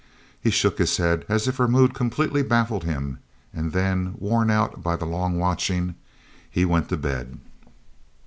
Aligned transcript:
He 0.41 0.49
shook 0.49 0.79
his 0.79 0.97
head 0.97 1.25
as 1.29 1.47
if 1.47 1.57
her 1.57 1.67
mood 1.67 1.93
completely 1.93 2.41
baffled 2.41 2.83
him, 2.85 3.19
and 3.53 3.71
then, 3.71 4.15
worn 4.17 4.49
out 4.49 4.81
by 4.81 4.95
the 4.95 5.05
long 5.05 5.37
watching, 5.37 5.93
he 6.49 6.65
went 6.65 6.89
to 6.89 6.97
bed. 6.97 7.37